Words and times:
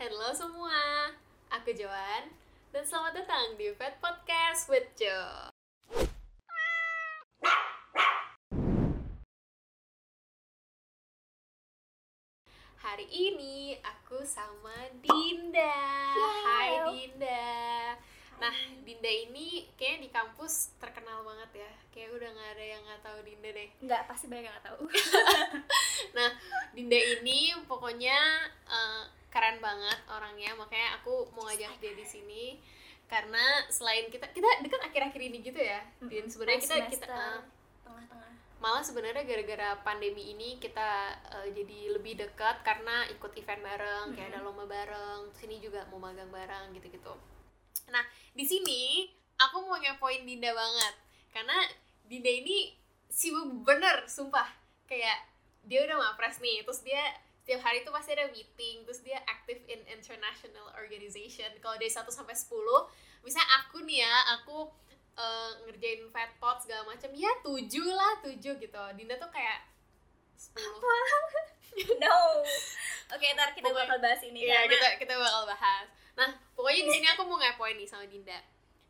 Halo 0.00 0.32
semua, 0.32 1.12
aku 1.52 1.76
Joan 1.76 2.32
dan 2.72 2.88
selamat 2.88 3.20
datang 3.20 3.52
di 3.60 3.68
Pet 3.76 4.00
Podcast 4.00 4.72
with 4.72 4.88
Jo. 4.96 5.52
Hari 12.80 13.12
ini 13.12 13.76
aku 13.84 14.24
sama 14.24 14.72
Dinda. 15.04 15.76
Hai 16.16 16.80
Halo. 16.80 16.96
Dinda. 16.96 17.52
Nah, 18.40 18.56
Dinda 18.80 19.12
ini 19.12 19.68
kayaknya 19.76 20.08
di 20.08 20.08
kampus 20.08 20.80
terkenal 20.80 21.28
banget 21.28 21.68
ya. 21.68 21.72
Kayak 21.92 22.16
udah 22.16 22.28
nggak 22.32 22.50
ada 22.56 22.64
yang 22.64 22.80
nggak 22.88 23.02
tahu 23.04 23.18
Dinda 23.20 23.52
deh. 23.52 23.68
Nggak, 23.84 24.08
pasti 24.08 24.32
banyak 24.32 24.48
yang 24.48 24.54
nggak 24.56 24.68
tahu. 24.72 24.80
Nah, 26.16 26.32
Dinda 26.72 26.96
ini 26.96 27.52
pokoknya 27.68 28.18
eh, 28.64 29.19
keren 29.30 29.62
banget 29.62 29.98
orangnya, 30.10 30.52
makanya 30.58 30.98
aku 31.00 31.30
mau 31.32 31.46
ngajak 31.46 31.78
dia 31.78 31.94
di 31.94 32.06
sini 32.06 32.44
karena 33.06 33.42
selain 33.70 34.06
kita 34.06 34.30
kita 34.30 34.46
dekat 34.62 34.82
akhir-akhir 34.86 35.22
ini 35.22 35.38
gitu 35.42 35.58
ya. 35.58 35.82
Dan 36.02 36.26
sebenarnya 36.30 36.60
kita 36.62 36.76
kita 36.90 37.06
Semester 37.06 37.14
eh, 37.14 37.40
tengah-tengah. 37.86 38.32
malah 38.60 38.82
sebenarnya 38.84 39.24
gara-gara 39.24 39.70
pandemi 39.86 40.34
ini 40.34 40.58
kita 40.58 41.14
eh, 41.40 41.48
jadi 41.54 41.94
lebih 41.94 42.18
dekat 42.18 42.62
karena 42.66 43.06
ikut 43.10 43.32
event 43.34 43.62
bareng, 43.62 44.06
kayak 44.14 44.34
ada 44.34 44.42
lomba 44.42 44.66
bareng, 44.66 45.30
terus 45.30 45.42
ini 45.46 45.56
juga 45.62 45.86
mau 45.90 45.98
magang 46.02 46.30
bareng 46.30 46.74
gitu-gitu. 46.74 47.14
Nah, 47.90 48.04
di 48.34 48.46
sini 48.46 49.10
aku 49.38 49.62
mau 49.66 49.78
ngepoin 49.78 50.26
Dinda 50.26 50.54
banget 50.54 50.94
karena 51.30 51.56
Dinda 52.06 52.30
ini 52.30 52.74
sibuk 53.10 53.66
bener, 53.66 54.06
sumpah. 54.06 54.46
Kayak 54.86 55.22
dia 55.66 55.86
udah 55.86 55.98
mapres 55.98 56.38
nih, 56.42 56.62
terus 56.66 56.82
dia 56.82 57.02
setiap 57.40 57.60
hari 57.62 57.80
tuh 57.80 57.90
pasti 57.90 58.12
ada 58.12 58.28
meeting, 58.28 58.84
terus 58.84 59.00
dia 59.00 59.18
aktif 59.24 59.58
in 59.66 59.80
international 59.88 60.70
organization. 60.76 61.48
Kalau 61.58 61.74
dari 61.74 61.88
1 61.88 62.04
sampai 62.06 62.32
10, 62.32 62.52
misalnya 63.20 63.48
aku 63.58 63.82
nih 63.82 64.04
ya, 64.04 64.14
aku 64.36 64.56
eh, 65.12 65.50
ngerjain 65.64 66.06
fat 66.08 66.30
pot 66.36 66.56
segala 66.58 66.86
macam, 66.86 67.10
ya 67.12 67.28
7 67.40 67.50
lah, 67.90 68.22
7 68.22 68.38
gitu. 68.56 68.82
Dinda 68.94 69.16
tuh 69.16 69.28
kayak 69.28 69.64
10. 70.36 70.56
No. 72.02 72.42
Oke, 73.14 73.26
ntar 73.30 73.54
kita 73.54 73.70
Pokoknya- 73.70 73.86
bakal 73.86 73.98
bahas 74.02 74.20
ini 74.26 74.42
Iya, 74.42 74.66
karena 74.66 74.74
kita 74.74 74.88
kita 75.06 75.14
bakal 75.14 75.46
bahas. 75.46 75.86
Nah, 76.18 76.26
pokoknya 76.52 76.82
di 76.82 76.92
sini 76.92 77.06
aku 77.06 77.22
mau 77.24 77.38
ngepoin 77.38 77.78
nih 77.78 77.86
sama 77.86 78.04
Dinda. 78.04 78.34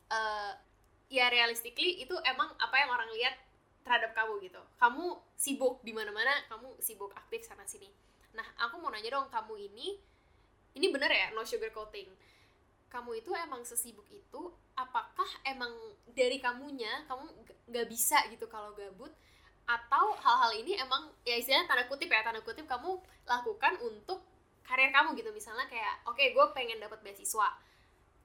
Eh, 0.08 0.52
ya 1.12 1.28
realistically 1.28 2.00
itu 2.00 2.16
emang 2.24 2.48
apa 2.56 2.72
yang 2.74 2.88
orang 2.88 3.12
lihat 3.12 3.36
terhadap 3.84 4.16
kamu 4.16 4.40
gitu. 4.42 4.60
Kamu 4.76 5.04
sibuk 5.36 5.84
di 5.84 5.92
mana-mana, 5.92 6.32
kamu 6.48 6.72
sibuk 6.80 7.12
aktif 7.12 7.44
sana 7.44 7.68
sini. 7.68 7.92
Nah, 8.36 8.46
aku 8.64 8.78
mau 8.82 8.90
nanya 8.92 9.10
dong, 9.18 9.26
kamu 9.30 9.54
ini 9.70 9.98
ini 10.78 10.86
bener 10.94 11.10
ya, 11.10 11.26
no 11.34 11.42
sugar 11.42 11.70
coating. 11.74 12.08
Kamu 12.90 13.10
itu 13.18 13.30
emang 13.34 13.62
sesibuk 13.62 14.06
itu, 14.10 14.42
apakah 14.74 15.28
emang 15.46 15.70
dari 16.10 16.38
kamunya 16.42 17.06
kamu 17.06 17.26
g- 17.46 17.58
nggak 17.70 17.86
bisa 17.90 18.18
gitu 18.30 18.46
kalau 18.50 18.74
gabut? 18.74 19.10
Atau 19.66 20.14
hal-hal 20.18 20.52
ini 20.58 20.74
emang 20.78 21.10
ya 21.22 21.38
istilahnya 21.38 21.66
tanda 21.70 21.84
kutip 21.86 22.10
ya 22.10 22.22
tanda 22.26 22.42
kutip 22.42 22.66
kamu 22.66 22.98
lakukan 23.26 23.74
untuk 23.86 24.18
karir 24.66 24.90
kamu 24.90 25.14
gitu. 25.18 25.30
Misalnya 25.30 25.66
kayak 25.70 26.02
oke 26.10 26.22
gue 26.22 26.46
pengen 26.56 26.82
dapat 26.82 26.98
beasiswa. 27.06 27.48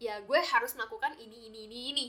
Ya 0.02 0.20
gue 0.22 0.40
harus 0.42 0.74
melakukan 0.78 1.14
ini 1.22 1.50
ini 1.50 1.60
ini 1.70 1.80
ini. 1.94 2.08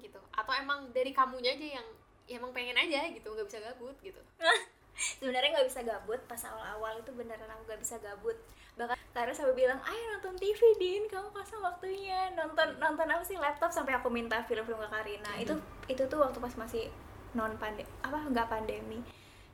Gitu. 0.00 0.20
Atau 0.32 0.52
emang 0.56 0.92
dari 0.96 1.12
kamunya 1.12 1.52
aja 1.56 1.68
yang 1.80 1.88
ya 2.26 2.42
emang 2.42 2.50
pengen 2.50 2.74
aja 2.74 3.06
gitu 3.14 3.28
nggak 3.30 3.46
bisa 3.46 3.58
gabut 3.62 3.94
gitu 4.02 4.18
sebenarnya 4.96 5.60
nggak 5.60 5.68
bisa 5.68 5.80
gabut 5.84 6.20
pas 6.24 6.40
awal-awal 6.48 6.96
itu 7.00 7.12
beneran 7.12 7.48
aku 7.52 7.62
nggak 7.68 7.80
bisa 7.80 7.96
gabut. 8.00 8.36
Bahkan 8.76 8.96
Tara 9.12 9.32
sampai 9.32 9.56
bilang 9.56 9.80
ayo 9.84 10.02
nonton 10.16 10.36
TV 10.36 10.60
din. 10.76 11.08
Kamu 11.08 11.32
kasih 11.32 11.60
waktunya. 11.60 12.32
Nonton 12.36 12.76
nonton 12.76 13.08
apa 13.08 13.24
sih? 13.24 13.36
Laptop 13.40 13.72
sampai 13.72 13.96
aku 13.96 14.12
minta 14.12 14.44
film-film 14.44 14.80
ke 14.80 14.88
Karina 14.92 15.32
itu 15.40 15.54
itu 15.88 16.02
tuh 16.08 16.20
waktu 16.20 16.36
pas 16.40 16.52
masih 16.56 16.92
non 17.32 17.56
pandemi 17.56 17.88
apa 18.04 18.18
nggak 18.28 18.48
pandemi. 18.48 19.00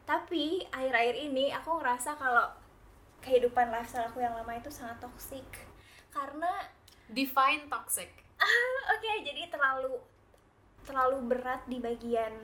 Tapi 0.02 0.66
akhir-akhir 0.70 1.16
ini 1.19 1.54
aku 1.54 1.78
ngerasa 1.78 2.19
kalau 2.19 2.50
kehidupan 3.22 3.70
lifestyle 3.70 4.10
aku 4.10 4.19
yang 4.19 4.34
lama 4.34 4.50
itu 4.58 4.70
sangat 4.70 4.98
toksik 4.98 5.47
karena 6.10 6.50
define 7.06 7.70
toxic. 7.70 8.10
Oke 8.98 9.10
jadi 9.22 9.47
terlalu 9.47 10.02
terlalu 10.82 11.19
berat 11.31 11.62
di 11.70 11.78
bagian 11.78 12.34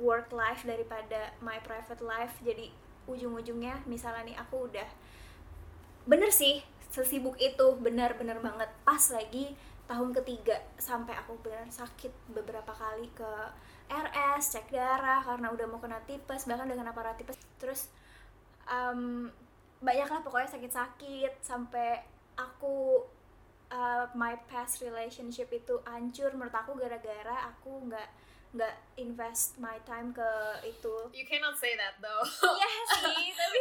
work 0.00 0.30
life 0.34 0.66
daripada 0.66 1.34
my 1.42 1.58
private 1.62 2.02
life. 2.02 2.34
Jadi 2.42 2.70
ujung-ujungnya 3.04 3.84
misalnya 3.84 4.22
nih 4.24 4.36
aku 4.40 4.70
udah 4.70 4.88
bener 6.08 6.32
sih 6.32 6.64
sesibuk 6.88 7.36
itu 7.38 7.66
bener-bener 7.80 8.38
banget. 8.40 8.70
Pas 8.86 9.02
lagi 9.10 9.54
tahun 9.84 10.16
ketiga 10.16 10.56
sampai 10.80 11.12
aku 11.18 11.36
beneran 11.44 11.68
sakit 11.68 12.10
beberapa 12.32 12.72
kali 12.72 13.12
ke 13.12 13.32
RS 13.84 14.56
cek 14.56 14.72
darah 14.72 15.20
karena 15.20 15.52
udah 15.52 15.66
mau 15.68 15.76
kena 15.76 16.00
tipes 16.08 16.48
bahkan 16.48 16.64
udah 16.64 16.78
kena 16.80 16.96
paratipes 16.96 17.36
terus 17.60 17.92
um, 18.64 19.28
banyak 19.84 20.08
lah 20.08 20.24
pokoknya 20.24 20.56
sakit-sakit 20.56 21.44
sampai 21.44 22.00
aku 22.40 23.04
uh, 23.68 24.08
my 24.16 24.38
past 24.48 24.80
relationship 24.80 25.52
itu 25.52 25.76
hancur. 25.84 26.32
Menurut 26.32 26.56
aku 26.56 26.72
gara-gara 26.80 27.52
aku 27.52 27.84
nggak 27.90 28.08
nggak 28.54 28.74
invest 28.96 29.58
my 29.58 29.76
time 29.82 30.10
ke 30.10 30.30
itu. 30.64 30.94
You 31.10 31.26
cannot 31.26 31.58
say 31.58 31.74
that 31.74 31.98
though. 31.98 32.22
Iya 32.22 32.70
sih 32.88 33.26
tapi 33.38 33.60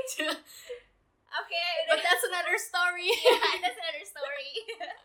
oke 1.34 1.64
but 1.90 1.98
udah 1.98 2.04
that's 2.04 2.24
another 2.24 2.58
story. 2.58 3.10
Yeah, 3.26 3.58
that's 3.60 3.76
another 3.76 4.06
story. 4.06 4.52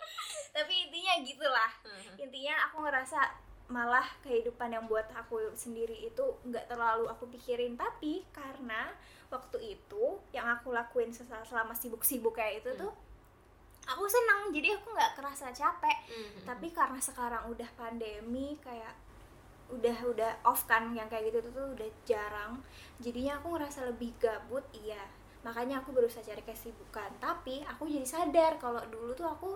Tapi 0.57 0.75
intinya 0.85 1.13
gitulah. 1.23 1.71
Intinya 2.17 2.67
aku 2.67 2.83
ngerasa 2.83 3.21
malah 3.69 4.05
kehidupan 4.21 4.73
yang 4.73 4.85
buat 4.85 5.09
aku 5.13 5.53
sendiri 5.53 5.93
itu 6.03 6.25
nggak 6.43 6.69
terlalu 6.69 7.07
aku 7.07 7.29
pikirin. 7.31 7.77
Tapi 7.77 8.25
karena 8.29 8.93
waktu 9.29 9.77
itu 9.77 10.05
yang 10.33 10.49
aku 10.49 10.73
lakuin 10.73 11.13
selama 11.13 11.73
sibuk-sibuk 11.73 12.33
kayak 12.33 12.61
itu 12.61 12.71
Hmm. 12.75 12.81
tuh 12.83 12.93
aku 13.87 14.05
senang 14.05 14.53
jadi 14.53 14.77
aku 14.77 14.93
nggak 14.93 15.17
kerasa 15.17 15.49
capek. 15.49 15.97
Mhm. 16.09 16.45
tapi 16.45 16.69
karena 16.71 16.97
sekarang 16.99 17.49
udah 17.49 17.69
pandemi 17.73 18.53
kayak 18.59 18.93
udah 19.69 19.99
udah 20.09 20.33
off 20.49 20.65
kan 20.65 20.97
yang 20.97 21.07
kayak 21.13 21.29
gitu 21.29 21.45
tuh 21.53 21.77
udah 21.77 21.89
jarang. 22.05 22.61
Jadinya 22.99 23.37
aku 23.37 23.57
ngerasa 23.57 23.85
lebih 23.85 24.17
gabut 24.17 24.65
iya. 24.73 25.01
Makanya 25.45 25.85
aku 25.85 25.93
berusaha 25.93 26.25
cari 26.25 26.41
kesibukan. 26.43 27.13
Tapi 27.21 27.63
aku 27.65 27.87
jadi 27.87 28.09
sadar 28.09 28.57
kalau 28.57 28.81
dulu 28.89 29.13
tuh 29.13 29.29
aku 29.29 29.51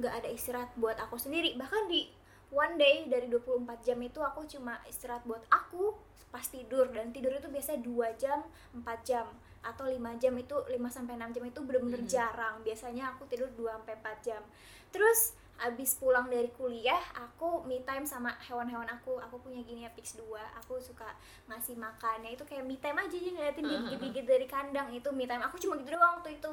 nggak 0.00 0.24
ada 0.24 0.28
istirahat 0.32 0.72
buat 0.76 0.96
aku 0.96 1.20
sendiri. 1.20 1.52
Bahkan 1.54 1.86
di 1.86 2.08
one 2.48 2.76
day 2.76 3.04
dari 3.08 3.28
24 3.28 3.84
jam 3.84 3.98
itu 4.00 4.20
aku 4.20 4.44
cuma 4.48 4.80
istirahat 4.88 5.22
buat 5.24 5.44
aku 5.48 5.94
pas 6.32 6.44
tidur. 6.48 6.88
Dan 6.88 7.12
tidur 7.12 7.36
itu 7.36 7.48
biasanya 7.52 7.84
2 7.84 8.08
jam 8.16 8.40
4 8.72 9.04
jam 9.04 9.28
atau 9.62 9.86
5 9.86 10.16
jam 10.18 10.34
itu 10.34 10.56
5 10.58 10.90
sampai 10.90 11.14
6 11.14 11.30
jam 11.30 11.44
itu 11.44 11.60
bener-bener 11.62 12.02
Mhm. 12.02 12.08
jarang. 12.10 12.54
Biasanya 12.64 13.14
aku 13.14 13.28
tidur 13.28 13.52
2 13.52 13.76
sampai 13.78 13.94
4 14.00 14.16
jam. 14.24 14.42
Terus 14.90 15.36
abis 15.62 15.94
pulang 16.00 16.26
dari 16.26 16.50
kuliah 16.58 16.98
aku 17.14 17.62
me 17.68 17.78
time 17.86 18.02
sama 18.02 18.34
hewan-hewan 18.42 18.88
aku. 18.88 19.20
Aku 19.28 19.38
punya 19.38 19.62
guinea 19.62 19.92
pigs 19.94 20.18
dua. 20.18 20.42
Aku 20.58 20.80
suka 20.82 21.06
ngasih 21.46 21.78
makannya 21.78 22.34
itu 22.34 22.42
kayak 22.42 22.66
me 22.66 22.74
time 22.80 22.98
aja 22.98 23.14
aja 23.14 23.30
ngeliatin 23.30 23.64
dia 23.68 23.78
gigit-gigit 23.86 24.26
dari 24.26 24.46
kandang. 24.50 24.90
Itu 24.90 25.14
me 25.14 25.28
time. 25.28 25.44
Aku 25.46 25.60
cuma 25.62 25.78
gitu 25.78 25.94
doang 25.94 26.18
waktu 26.18 26.40
itu. 26.40 26.52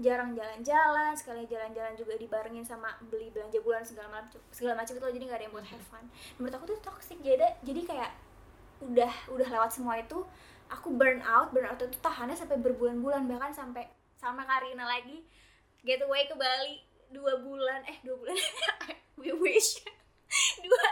Jarang 0.00 0.32
jalan-jalan 0.32 1.12
sekali 1.12 1.44
jalan-jalan 1.44 1.92
juga 1.92 2.16
dibarengin 2.16 2.64
sama 2.64 2.88
beli 3.12 3.28
belanja 3.28 3.60
bulan 3.60 3.84
segala 3.84 4.08
macam 4.08 4.40
segala 4.48 4.80
macam 4.80 4.96
itu 4.96 5.04
jadi 5.20 5.24
nggak 5.28 5.38
ada 5.38 5.44
yang 5.44 5.54
buat 5.54 5.66
have 5.68 5.86
fun. 5.92 6.04
Menurut 6.40 6.54
aku 6.56 6.64
tuh 6.72 6.78
toxic. 6.80 7.18
Jadi 7.20 7.44
jadi 7.60 7.80
kayak 7.84 8.12
udah 8.80 9.12
udah 9.36 9.48
lewat 9.52 9.76
semua 9.76 10.00
itu 10.00 10.24
aku 10.72 10.88
burn 10.96 11.20
out. 11.28 11.52
Burn 11.52 11.68
out 11.68 11.76
itu 11.76 12.00
tahannya 12.00 12.32
sampai 12.32 12.56
berbulan-bulan. 12.56 13.28
Bahkan 13.28 13.52
sampai 13.52 13.84
sama 14.16 14.48
Karina 14.48 14.88
lagi. 14.88 15.20
Getaway 15.84 16.28
ke 16.28 16.36
Bali 16.36 16.89
dua 17.10 17.42
bulan 17.42 17.82
eh 17.86 17.98
dua 18.06 18.16
bulan. 18.16 18.36
We 19.20 19.34
wish. 19.36 19.82
Dua 20.64 20.86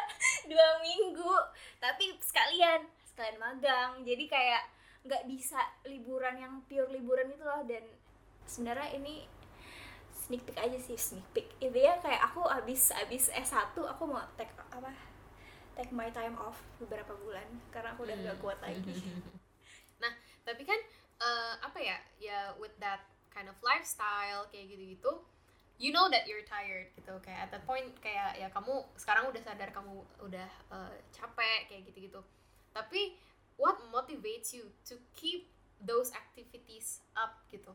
dua 0.50 0.69
minggu. 0.82 1.35
Tapi 1.79 2.19
sekalian 2.19 2.82
sekalian 3.06 3.38
magang. 3.38 4.03
Jadi 4.03 4.26
kayak 4.26 4.67
nggak 5.06 5.31
bisa 5.31 5.62
liburan 5.87 6.37
yang 6.37 6.55
pure 6.67 6.91
liburan 6.91 7.31
itu 7.31 7.47
loh. 7.47 7.62
Dan 7.65 7.87
sebenarnya 8.44 8.99
ini 8.99 9.25
sneak 10.11 10.43
peek 10.44 10.59
aja 10.59 10.76
sih 10.76 10.99
sneak 10.99 11.25
peek. 11.32 11.49
Intinya 11.62 12.03
kayak 12.03 12.35
aku 12.35 12.44
abis 12.44 12.91
abis 12.99 13.31
S1 13.31 13.79
aku 13.79 14.03
mau 14.05 14.20
take 14.35 14.53
apa 14.75 14.91
take 15.79 15.94
my 15.94 16.11
time 16.11 16.35
off 16.43 16.59
beberapa 16.82 17.15
bulan. 17.15 17.47
Karena 17.70 17.94
aku 17.94 18.05
udah 18.05 18.17
nggak 18.19 18.38
kuat 18.43 18.59
lagi. 18.61 18.93
Nah 19.99 20.15
tapi 20.47 20.62
kan 20.62 20.79
eh, 21.19 21.55
apa 21.59 21.79
ya? 21.79 21.99
Ya 22.19 22.55
with 22.59 22.75
that 22.82 23.03
kind 23.31 23.47
of 23.50 23.59
lifestyle 23.62 24.47
kayak 24.50 24.70
gitu-gitu 24.70 25.11
you 25.79 25.95
know 25.95 26.11
that 26.11 26.27
you're 26.27 26.45
tired 26.45 26.91
gitu. 26.99 27.15
Kayak 27.23 27.49
at 27.49 27.51
that 27.55 27.65
point 27.65 27.95
kayak 28.03 28.35
ya 28.37 28.51
kamu 28.51 28.83
sekarang 28.99 29.31
udah 29.31 29.43
sadar 29.43 29.71
kamu 29.71 30.03
udah 30.21 30.49
eh, 30.75 30.95
capek 31.15 31.71
kayak 31.71 31.83
gitu-gitu. 31.89 32.21
Tapi 32.75 33.15
what 33.57 33.79
motivates 33.95 34.53
you 34.53 34.69
to 34.85 34.99
keep 35.15 35.47
those 35.83 36.11
activities 36.15 37.03
up 37.15 37.39
gitu? 37.49 37.71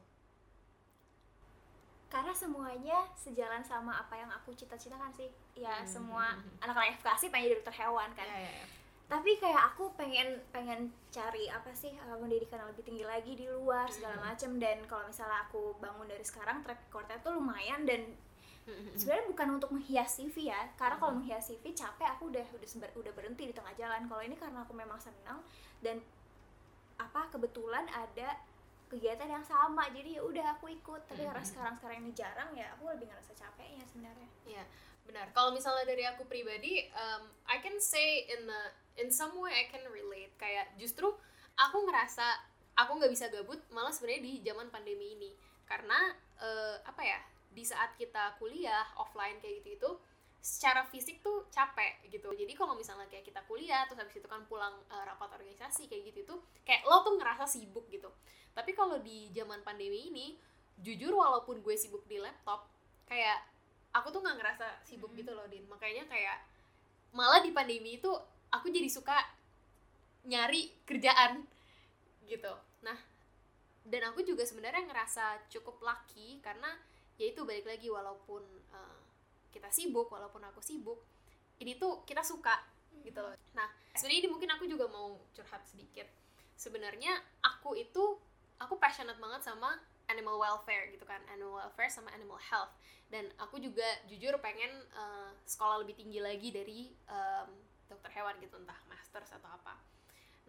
Karena 2.12 2.30
semuanya 2.30 3.10
sejalan 3.18 3.66
sama 3.66 3.98
apa 3.98 4.14
yang 4.14 4.30
aku 4.30 4.54
cita-citakan 4.54 5.10
sih. 5.18 5.34
Ya 5.58 5.82
Hmm, 5.82 5.90
semua 5.90 6.38
hmm, 6.38 6.46
hmm. 6.46 6.62
anak-anak 6.62 7.02
FKC 7.02 7.34
pengen 7.34 7.50
jadi 7.50 7.56
dokter 7.58 7.76
hewan 7.82 8.10
kan. 8.14 8.28
Ya, 8.30 8.38
ya, 8.38 8.52
ya. 8.62 8.68
Tapi 9.06 9.38
kayak 9.38 9.74
aku 9.74 9.94
pengen 9.94 10.42
pengen 10.50 10.90
cari 11.10 11.46
apa 11.46 11.70
sih 11.72 11.94
uh, 11.96 12.18
pendidikan 12.18 12.64
yang 12.64 12.70
lebih 12.74 12.86
tinggi 12.88 13.06
lagi 13.06 13.34
di 13.36 13.46
luar 13.46 13.86
segala 13.88 14.18
Hmm. 14.18 14.26
macem. 14.32 14.52
Dan 14.58 14.82
kalau 14.88 15.06
misalnya 15.06 15.46
aku 15.46 15.78
bangun 15.78 16.08
dari 16.08 16.26
sekarang 16.26 16.64
track 16.64 16.90
recordnya 16.90 17.18
tuh 17.22 17.38
lumayan. 17.38 17.86
Dan 17.86 18.02
Hmm, 18.64 18.96
sebenarnya 18.96 19.28
bukan 19.28 19.48
untuk 19.60 19.76
menghias 19.76 20.16
CV 20.16 20.48
ya. 20.48 20.72
Karena 20.80 20.96
kalau 20.96 21.12
Mhm. 21.12 21.28
menghias 21.28 21.52
CV 21.52 21.76
capek. 21.76 22.16
Aku 22.16 22.32
udah 22.32 22.48
udah 22.48 22.64
seber- 22.64 22.96
udah 22.96 23.12
berhenti 23.12 23.44
di 23.44 23.52
tengah 23.52 23.76
jalan. 23.76 24.08
Kalau 24.08 24.24
ini 24.24 24.40
karena 24.40 24.64
aku 24.64 24.72
memang 24.72 24.96
senang. 24.96 25.44
Dan 25.84 26.00
apa 26.96 27.28
kebetulan 27.28 27.84
ada 27.92 28.40
kegiatan 28.88 29.28
yang 29.28 29.44
sama. 29.44 29.92
Jadi 29.92 30.16
ya 30.16 30.24
udah 30.24 30.56
aku 30.56 30.72
ikut. 30.72 31.02
Tapi 31.06 31.22
karena 31.22 31.44
sekarang 31.44 31.76
sekarang 31.76 32.08
ini 32.08 32.16
jarang 32.16 32.56
ya 32.56 32.72
aku 32.72 32.88
lebih 32.88 33.12
ngerasa 33.12 33.36
capeknya 33.36 33.84
sebenarnya. 33.84 34.30
Iya, 34.48 34.64
benar. 35.04 35.28
Kalau 35.36 35.52
misalnya 35.52 35.84
dari 35.84 36.08
aku 36.08 36.24
pribadi, 36.24 36.88
um, 36.96 37.28
I 37.44 37.60
can 37.60 37.76
say 37.78 38.32
in 38.32 38.48
the 38.48 38.64
in 39.00 39.10
some 39.10 39.34
way 39.40 39.54
I 39.54 39.66
can 39.70 39.86
relate. 39.90 40.34
Kayak 40.38 40.74
justru 40.78 41.10
aku 41.58 41.78
ngerasa 41.86 42.26
aku 42.78 42.98
nggak 42.98 43.12
bisa 43.14 43.30
gabut 43.30 43.62
malah 43.70 43.94
sebenarnya 43.94 44.24
di 44.26 44.34
zaman 44.46 44.70
pandemi 44.70 45.18
ini. 45.18 45.32
Karena 45.66 46.14
eh, 46.42 46.78
apa 46.84 47.02
ya 47.02 47.20
di 47.54 47.62
saat 47.62 47.94
kita 47.96 48.38
kuliah 48.42 48.84
offline 48.98 49.38
kayak 49.38 49.62
gitu 49.62 49.70
itu 49.78 49.92
secara 50.44 50.84
fisik 50.84 51.24
tuh 51.24 51.48
capek 51.48 52.04
gitu. 52.12 52.36
Jadi 52.36 52.52
kalau 52.58 52.76
misalnya 52.76 53.08
kayak 53.08 53.24
kita 53.24 53.40
kuliah 53.48 53.88
terus 53.88 54.04
habis 54.04 54.20
itu 54.20 54.28
kan 54.28 54.44
pulang 54.50 54.76
eh, 54.92 55.04
rapat 55.08 55.40
organisasi 55.40 55.88
kayak 55.88 56.12
gitu 56.12 56.20
itu 56.28 56.36
kayak 56.68 56.84
lo 56.84 57.00
tuh 57.06 57.16
ngerasa 57.16 57.48
sibuk 57.48 57.88
gitu. 57.88 58.12
Tapi 58.52 58.76
kalau 58.76 59.00
di 59.00 59.32
zaman 59.32 59.64
pandemi 59.64 60.12
ini 60.12 60.36
jujur 60.82 61.16
walaupun 61.16 61.62
gue 61.62 61.76
sibuk 61.78 62.04
di 62.10 62.18
laptop 62.18 62.66
kayak 63.08 63.46
aku 63.94 64.10
tuh 64.10 64.20
nggak 64.26 64.38
ngerasa 64.42 64.68
sibuk 64.84 65.14
gitu 65.16 65.32
loh 65.32 65.48
din. 65.48 65.64
Makanya 65.70 66.10
kayak 66.12 66.44
malah 67.14 67.40
di 67.40 67.54
pandemi 67.54 68.02
itu 68.02 68.10
aku 68.54 68.70
jadi 68.70 68.88
suka 68.88 69.18
nyari 70.30 70.72
kerjaan 70.86 71.44
gitu. 72.30 72.54
Nah 72.86 72.98
dan 73.84 74.02
aku 74.14 74.24
juga 74.24 74.48
sebenarnya 74.48 74.88
ngerasa 74.88 75.52
cukup 75.52 75.84
lucky 75.84 76.40
karena 76.40 76.72
ya 77.20 77.34
itu 77.34 77.44
balik 77.44 77.68
lagi 77.68 77.92
walaupun 77.92 78.42
uh, 78.72 79.00
kita 79.52 79.68
sibuk 79.68 80.08
walaupun 80.08 80.40
aku 80.48 80.64
sibuk 80.64 81.04
ini 81.60 81.76
tuh 81.76 82.06
kita 82.08 82.24
suka 82.24 82.64
gitu. 83.04 83.20
Loh 83.20 83.36
nah 83.52 83.68
sebenarnya 83.98 84.20
ini 84.24 84.30
mungkin 84.32 84.50
aku 84.56 84.70
juga 84.70 84.88
mau 84.88 85.20
curhat 85.36 85.66
sedikit. 85.68 86.08
Sebenarnya 86.56 87.12
aku 87.44 87.76
itu 87.76 88.16
aku 88.62 88.80
passionate 88.80 89.20
banget 89.20 89.44
sama 89.44 89.76
animal 90.08 90.40
welfare 90.40 90.88
gitu 90.94 91.04
kan. 91.04 91.20
Animal 91.28 91.68
welfare 91.68 91.92
sama 91.92 92.14
animal 92.16 92.40
health. 92.40 92.72
Dan 93.12 93.30
aku 93.38 93.60
juga 93.60 93.86
jujur 94.10 94.34
pengen 94.40 94.72
uh, 94.96 95.30
sekolah 95.46 95.84
lebih 95.86 96.00
tinggi 96.00 96.18
lagi 96.24 96.50
dari 96.50 96.90
um, 97.12 97.52
dokter 97.94 98.10
hewan 98.18 98.34
gitu 98.42 98.58
entah 98.58 98.78
masters 98.90 99.30
atau 99.30 99.50
apa. 99.54 99.78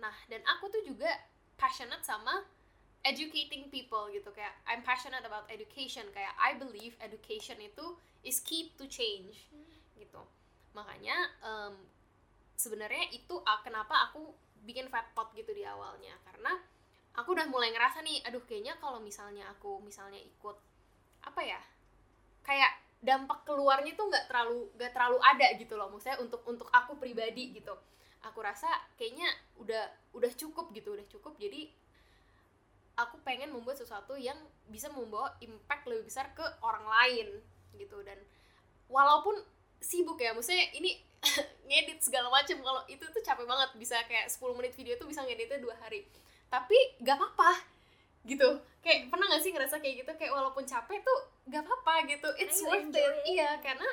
Nah 0.01 0.15
dan 0.33 0.41
aku 0.49 0.73
tuh 0.73 0.81
juga 0.81 1.13
passionate 1.61 2.03
sama 2.03 2.41
educating 3.05 3.69
people 3.69 4.09
gitu 4.09 4.33
kayak 4.33 4.57
I'm 4.65 4.81
passionate 4.81 5.23
about 5.29 5.45
education 5.53 6.09
kayak 6.17 6.33
I 6.41 6.57
believe 6.57 6.97
education 7.05 7.61
itu 7.61 8.01
is 8.25 8.41
key 8.41 8.73
to 8.81 8.89
change 8.89 9.37
gitu. 10.01 10.23
Makanya 10.73 11.15
em, 11.45 11.77
sebenarnya 12.57 13.13
itu 13.13 13.45
kenapa 13.61 14.09
aku 14.11 14.33
bikin 14.65 14.89
fat 14.89 15.13
pot 15.13 15.29
gitu 15.37 15.53
di 15.53 15.69
awalnya. 15.69 16.17
Karena 16.25 16.57
aku 17.15 17.37
udah 17.37 17.47
mulai 17.53 17.71
ngerasa 17.71 18.01
nih 18.03 18.25
aduh 18.27 18.43
kayaknya 18.49 18.75
kalau 18.81 18.99
misalnya 18.99 19.47
aku 19.53 19.79
misalnya 19.85 20.19
ikut 20.19 20.57
apa 21.25 21.41
ya 21.45 21.61
dampak 23.05 23.45
keluarnya 23.45 23.93
tuh 23.93 24.09
nggak 24.09 24.33
terlalu 24.33 24.73
nggak 24.81 24.93
terlalu 24.97 25.19
ada 25.21 25.47
gitu 25.61 25.77
loh. 25.77 25.93
Maksudnya 25.93 26.19
untuk 26.25 26.41
untuk 26.49 26.69
aku 26.73 26.97
pribadi 26.97 27.53
gitu. 27.53 27.77
Aku 28.25 28.41
rasa 28.41 28.67
kayaknya 28.97 29.29
udah 29.61 29.85
udah 30.17 30.33
cukup 30.33 30.73
gitu 30.73 30.97
udah 30.97 31.05
cukup. 31.13 31.37
Jadi 31.37 31.69
aku 32.97 33.21
pengen 33.21 33.53
membuat 33.53 33.77
sesuatu 33.77 34.17
yang 34.17 34.41
bisa 34.73 34.89
membawa 34.89 35.37
impact 35.45 35.85
lebih 35.85 36.09
besar 36.09 36.33
ke 36.33 36.43
orang 36.65 36.89
lain 36.89 37.29
gitu. 37.77 38.01
Dan 38.01 38.17
walaupun 38.89 39.37
sibuk 39.85 40.17
ya 40.17 40.33
maksudnya 40.33 40.73
ini 40.73 40.97
ngedit 41.69 42.01
segala 42.01 42.33
macem. 42.33 42.57
Kalau 42.65 42.81
itu 42.89 43.05
tuh 43.05 43.21
capek 43.21 43.45
banget. 43.45 43.71
Bisa 43.77 44.01
kayak 44.09 44.33
10 44.33 44.57
menit 44.57 44.73
video 44.73 44.97
tuh 44.97 45.05
bisa 45.05 45.21
ngeditnya 45.21 45.61
dua 45.61 45.77
hari. 45.77 46.09
Tapi 46.49 46.77
gak 47.05 47.21
apa-apa 47.21 47.61
gitu 48.25 48.57
kayak 48.85 49.09
pernah 49.09 49.27
gak 49.33 49.41
sih 49.41 49.51
ngerasa 49.57 49.81
kayak 49.81 50.05
gitu? 50.05 50.13
Kayak 50.21 50.37
walaupun 50.37 50.69
capek 50.69 51.01
tuh 51.01 51.19
gak 51.49 51.65
apa-apa 51.65 52.05
gitu. 52.05 52.29
It's 52.37 52.61
you 52.61 52.69
worth 52.69 52.93
it 52.93 53.01
it. 53.01 53.41
iya 53.41 53.57
karena 53.65 53.89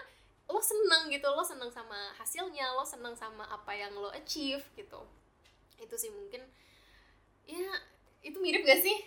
lo 0.52 0.60
seneng 0.60 1.08
gitu. 1.08 1.32
Lo 1.32 1.40
seneng 1.42 1.72
sama 1.72 2.12
hasilnya 2.20 2.76
lo 2.76 2.84
seneng 2.84 3.16
sama 3.16 3.48
apa 3.48 3.72
yang 3.72 3.96
lo 3.96 4.12
achieve 4.12 4.68
gitu. 4.76 5.00
Itu 5.80 5.96
sih 5.96 6.12
mungkin. 6.12 6.44
Ya 7.48 7.72
itu 8.22 8.38
mirip 8.44 8.68
gak 8.68 8.84
sih? 8.84 8.98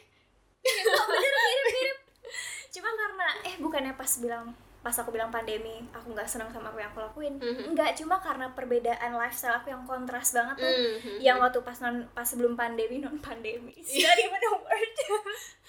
Cuma 2.75 2.91
karena 2.91 3.29
eh 3.45 3.55
bukannya 3.61 3.93
pas 3.95 4.11
bilang 4.19 4.57
pas 4.85 4.93
aku 4.95 5.11
bilang 5.11 5.29
pandemi 5.29 5.81
aku 5.91 6.13
nggak 6.13 6.29
senang 6.29 6.53
sama 6.53 6.69
apa 6.69 6.79
yang 6.79 6.91
aku 6.91 7.01
lakuin 7.01 7.35
Mhm. 7.35 7.73
enggak 7.73 7.97
cuma 7.97 8.21
karena 8.21 8.53
perbedaan 8.53 9.11
lifestyle 9.15 9.57
aku 9.57 9.73
yang 9.73 9.81
kontras 9.83 10.31
banget 10.31 10.57
tuh 10.59 10.69
Mhm. 10.69 11.17
yang 11.19 11.41
waktu 11.41 11.59
pas 11.59 11.81
non 11.81 12.05
pas 12.11 12.23
sebelum 12.23 12.53
pandemi 12.55 13.01
non 13.01 13.17
pandemi 13.19 13.73
jadi 13.81 13.97
even 14.27 14.43
a 14.43 14.53
word 14.55 14.93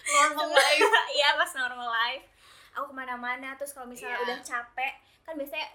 normal 0.05 0.47
life 0.53 0.83
iya 1.09 1.33
pas 1.33 1.51
normal 1.53 1.87
life 1.87 2.27
aku 2.73 2.85
ke 2.85 2.93
mana-mana 2.93 3.55
terus 3.55 3.71
kalau 3.71 3.87
misalnya 3.87 4.19
Iya. 4.19 4.25
udah 4.25 4.37
capek 4.43 4.93
kan 5.23 5.33
biasanya 5.33 5.67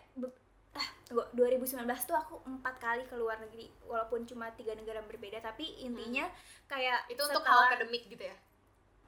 ah 0.70 0.87
tunggu 1.02 1.25
2019 1.32 1.82
tuh 2.04 2.14
aku 2.14 2.38
empat 2.44 2.76
kali 2.76 3.02
ke 3.02 3.16
luar 3.16 3.40
negeri 3.40 3.66
walaupun 3.82 4.22
cuma 4.22 4.52
tiga 4.52 4.70
negara 4.72 5.00
berbeda 5.00 5.40
tapi 5.40 5.81
intinya 5.81 6.28
kayak 6.66 7.08
itu 7.08 7.19
untuk 7.19 7.42
setelah- 7.42 7.66
hal 7.66 7.72
akademik 7.72 8.04
gitu 8.06 8.22
ya 8.22 8.37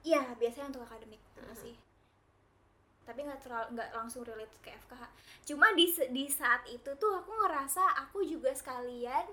Iya, 0.03 0.35
biasanya 0.35 0.67
untuk 0.67 0.83
akademik 0.83 1.23
Mhm. 1.39 1.55
sih. 1.55 1.79
Tapi 3.03 3.19
nggak 3.21 3.41
terlalu 3.41 3.67
nggak 3.75 3.89
langsung 3.91 4.23
relate 4.23 4.55
ke 4.59 4.71
FKH. 4.73 5.03
Cuma 5.43 5.71
di 5.73 5.85
di 6.09 6.25
saat 6.25 6.63
itu 6.67 6.89
tuh 6.95 7.19
aku 7.19 7.31
ngerasa 7.37 7.83
aku 8.01 8.23
juga 8.23 8.51
sekalian 8.51 9.27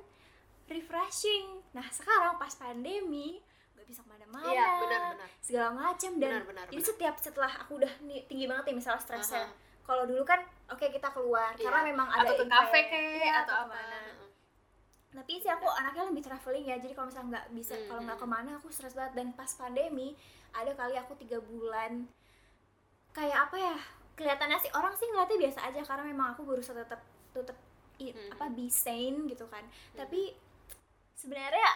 refreshing. 0.67 1.63
Nah 1.73 1.87
sekarang 1.89 2.35
pas 2.37 2.51
pandemi 2.55 3.39
nggak 3.75 3.87
bisa 3.87 4.03
ke 4.03 4.09
mana-mana. 4.09 4.51
iya 4.51 4.69
Segala 5.41 5.71
macam 5.73 6.11
dan 6.19 6.31
benar 6.37 6.47
benar 6.47 6.65
jadi 6.69 6.83
setiap 6.85 7.15
setelah 7.17 7.53
aku 7.59 7.79
udah 7.79 7.93
tinggi 8.27 8.47
banget 8.47 8.71
nih 8.71 8.77
misalnya 8.77 9.01
stresnya. 9.01 9.47
Aha. 9.47 9.55
Kalau 9.81 10.07
dulu 10.07 10.23
kan 10.23 10.39
oke 10.69 10.87
kita 10.87 11.11
keluar 11.11 11.51
Iya. 11.55 11.67
karena 11.67 11.81
memang 11.85 12.07
ada 12.07 12.23
atau 12.27 12.35
ke 12.39 12.45
kafe 12.47 12.81
kayak 12.87 13.11
Iya, 13.19 13.33
atau 13.43 13.55
apa 13.57 13.67
ke 13.67 13.71
mana. 13.75 13.99
Tapi 15.11 15.43
sih 15.43 15.51
aku 15.51 15.67
anaknya 15.67 16.07
lebih 16.07 16.23
traveling 16.23 16.67
ya, 16.71 16.77
jadi 16.79 16.95
kalau 16.95 17.11
misalnya 17.11 17.29
nggak 17.35 17.47
bisa, 17.51 17.75
Hmm, 17.75 17.87
kalau 17.91 18.01
nggak 18.07 18.21
ke 18.23 18.29
mana 18.31 18.51
aku 18.63 18.71
stres 18.71 18.95
banget. 18.95 19.19
Dan 19.19 19.35
pas 19.35 19.51
pandemi, 19.59 20.15
ada 20.55 20.71
kali 20.71 20.95
aku 20.95 21.19
tiga 21.19 21.43
bulan 21.43 22.07
kayak 23.11 23.49
apa 23.49 23.57
ya? 23.57 23.77
Kelihatannya 24.15 24.59
sih 24.59 24.71
orang 24.71 24.93
sih 24.95 25.07
ngeliatnya 25.07 25.39
biasa 25.41 25.61
aja 25.65 25.81
karena 25.81 26.05
memang 26.05 26.27
aku 26.33 26.45
berusaha 26.45 26.77
tetap 26.77 27.01
tetap 27.31 27.57
i- 27.99 28.11
Hmm. 28.11 28.31
apa 28.33 28.45
be 28.49 28.67
sane 28.67 29.25
gitu 29.27 29.47
kan. 29.47 29.65
Tapi 29.93 30.35
sebenarnya 31.15 31.69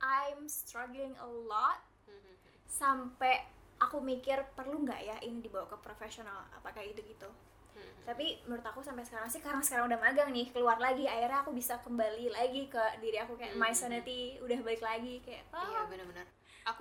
I'm 0.00 0.44
struggling 0.44 1.14
a 1.16 1.26
lot 1.26 1.80
Mhm. 2.04 2.34
sampai 2.64 3.46
aku 3.76 3.98
mikir 3.98 4.38
perlu 4.52 4.82
nggak 4.82 5.00
ya 5.00 5.16
ini 5.20 5.40
dibawa 5.40 5.66
ke 5.66 5.76
profesional 5.78 6.46
apa 6.48 6.70
kayak 6.70 6.94
gitu 6.96 7.26
Mhm. 7.72 8.04
tapi 8.04 8.38
menurut 8.44 8.62
aku 8.62 8.80
sampai 8.80 9.02
sekarang 9.02 9.26
sih 9.26 9.40
karena 9.40 9.58
sekarang 9.58 9.88
udah 9.88 9.98
magang 9.98 10.30
nih 10.30 10.46
keluar 10.50 10.78
lagi 10.78 11.04
akhirnya 11.04 11.42
aku 11.42 11.50
bisa 11.50 11.78
kembali 11.80 12.30
lagi 12.30 12.66
ke 12.66 12.84
diri 12.98 13.18
aku 13.18 13.34
kayak 13.34 13.54
my 13.54 13.68
Hmm. 13.68 13.74
sanity 13.76 14.38
udah 14.38 14.58
balik 14.60 14.78
lagi 14.80 15.18
kayak 15.20 15.42
Iya 15.48 15.80
oh, 15.80 15.86
benar-benar. 15.86 16.26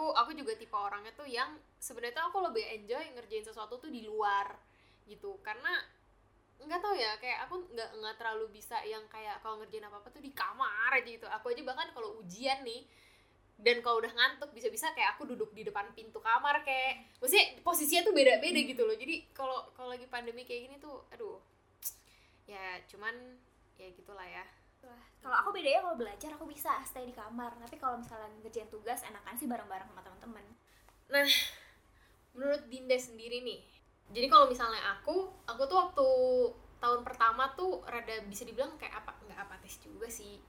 Aku 0.04 0.12
aku 0.20 0.32
juga 0.36 0.52
tipe 0.60 0.76
orangnya 0.76 1.16
tuh 1.16 1.24
yang 1.24 1.56
sebenarnya 1.80 2.28
aku 2.28 2.44
lebih 2.44 2.60
enjoy 2.76 3.00
ngerjain 3.16 3.48
sesuatu 3.48 3.80
tuh 3.80 3.88
di 3.88 4.04
luar 4.04 4.52
gitu. 5.08 5.40
Karena 5.40 5.80
nggak 6.60 6.80
tahu 6.84 6.92
ya 7.00 7.16
kayak 7.24 7.48
aku 7.48 7.72
nggak 7.72 7.90
nggak 8.04 8.16
terlalu 8.20 8.52
bisa 8.52 8.84
yang 8.84 9.08
kayak 9.08 9.40
kalau 9.40 9.64
ngerjain 9.64 9.88
apa 9.88 10.04
apa 10.04 10.12
tuh 10.12 10.20
di 10.20 10.36
kamar 10.36 10.92
aja 10.92 11.08
gitu. 11.08 11.24
Aku 11.40 11.56
aja 11.56 11.64
bahkan 11.64 11.88
kalau 11.96 12.20
ujian 12.20 12.68
nih 12.68 12.84
dan 13.64 13.80
kalau 13.80 14.04
udah 14.04 14.12
ngantuk 14.12 14.52
bisa-bisa 14.52 14.92
kayak 14.92 15.16
aku 15.16 15.24
duduk 15.24 15.56
di 15.56 15.64
depan 15.64 15.88
pintu 15.96 16.20
kamar 16.20 16.68
kayak 16.68 17.08
maksudnya 17.24 17.64
posisinya 17.64 18.04
tuh 18.04 18.12
beda-beda 18.12 18.60
gitu 18.60 18.84
loh. 18.84 19.00
Jadi 19.00 19.32
kalau 19.32 19.72
kalau 19.72 19.96
lagi 19.96 20.04
pandemi 20.12 20.44
kayak 20.44 20.68
gini 20.68 20.76
tuh 20.84 21.08
aduh 21.16 21.40
ya 22.44 22.76
cuman 22.92 23.40
ya 23.80 23.88
gitulah 23.96 24.28
ya 24.28 24.44
Wah, 24.84 25.04
kalau 25.24 25.36
aku 25.40 25.50
bedanya 25.56 25.82
kalau 25.82 25.96
belajar 25.96 26.30
aku 26.36 26.46
bisa 26.48 26.84
stay 26.84 27.08
di 27.08 27.16
kamar. 27.16 27.56
Tapi 27.56 27.76
kalau 27.80 27.96
misalnya 27.98 28.28
ngerjain 28.44 28.68
tugas 28.68 29.02
enakan 29.08 29.36
sih 29.40 29.48
bareng-bareng 29.48 29.88
sama 29.88 30.02
teman-teman. 30.04 30.46
Menurut 32.34 32.64
Dinda 32.68 32.98
sendiri 32.98 33.46
nih 33.46 33.74
jadi 34.12 34.28
kalau 34.28 34.46
misalnya 34.52 34.82
aku 35.00 35.32
aku 35.48 35.62
tuh 35.64 35.78
waktu 35.80 36.08
tahun 36.84 37.02
pertama 37.08 37.48
tuh 37.56 37.80
rada 37.88 38.20
bisa 38.28 38.44
dibilang 38.44 38.76
kayak 38.76 39.00
apa 39.00 39.16
nggak 39.24 39.40
apatis 39.40 39.80
juga 39.80 40.12
sih. 40.12 40.42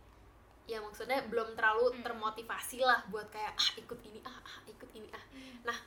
Ya 0.66 0.80
maksudnya 0.80 1.22
belum 1.28 1.54
terlalu 1.54 1.92
Hmm. 1.92 2.02
termotivasi 2.02 2.82
lah 2.82 3.04
buat 3.12 3.28
kayak 3.30 3.54
ah 3.54 3.68
ikut 3.78 4.00
ini 4.02 4.18
ah, 4.24 4.34
ah 4.34 4.58
ikut 4.66 4.90
ini 4.96 5.08
ah. 5.14 5.24
Nah 5.68 5.78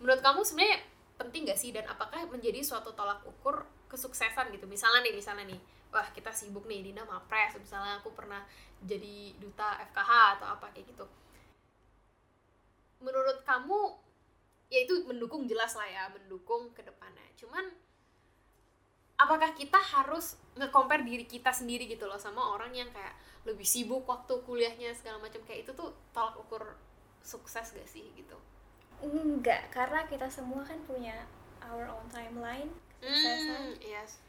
menurut 0.00 0.22
kamu 0.22 0.40
sebenarnya 0.46 0.78
penting 1.18 1.50
gak 1.50 1.58
sih? 1.58 1.74
Dan 1.74 1.82
apakah 1.90 2.22
menjadi 2.30 2.62
suatu 2.62 2.94
tolak 2.94 3.26
ukur 3.26 3.66
kesuksesan 3.90 4.54
gitu? 4.54 4.70
Misalnya 4.70 5.02
nih 5.02 5.14
misalnya 5.18 5.50
nih 5.50 5.60
wah 5.88 6.08
kita 6.12 6.28
sibuk 6.32 6.68
nih 6.68 6.84
Dina 6.84 7.02
mapres 7.08 7.56
misalnya 7.56 7.96
aku 8.00 8.12
pernah 8.12 8.44
jadi 8.84 9.32
duta 9.40 9.80
FKH 9.90 10.38
atau 10.38 10.46
apa 10.46 10.68
kayak 10.70 10.86
gitu. 10.92 11.06
Menurut 13.00 13.40
kamu 13.42 13.96
ya 14.68 14.84
itu 14.84 15.00
mendukung 15.08 15.48
jelas 15.48 15.72
lah 15.74 15.88
ya 15.88 16.04
mendukung 16.12 16.70
ke 16.76 16.84
depannya. 16.84 17.24
Cuman 17.40 17.64
apakah 19.18 19.56
kita 19.56 19.80
harus 19.80 20.36
nge-compare 20.54 21.02
diri 21.02 21.24
kita 21.24 21.50
sendiri 21.50 21.88
gitu 21.88 22.04
loh 22.04 22.20
sama 22.20 22.54
orang 22.54 22.70
yang 22.76 22.90
kayak 22.92 23.16
lebih 23.48 23.64
sibuk 23.64 24.04
waktu 24.04 24.34
kuliahnya 24.44 24.92
segala 24.92 25.24
macam? 25.24 25.40
Kayak 25.48 25.66
itu 25.66 25.72
tuh 25.72 25.90
tolak 26.12 26.36
ukur 26.36 26.76
sukses 27.24 27.72
gak 27.72 27.88
sih 27.88 28.04
gitu? 28.12 28.36
Enggak 29.00 29.72
karena 29.72 30.04
kita 30.04 30.28
semua 30.28 30.60
kan 30.66 30.78
punya 30.84 31.24
our 31.64 31.88
own 31.88 32.06
timeline 32.12 32.68
kesuksesan. 32.98 33.78
Hmm, 33.78 33.82
yes 33.82 34.27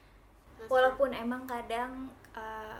walaupun 0.67 1.15
emang 1.15 1.47
kadang 1.47 2.11
uh, 2.35 2.77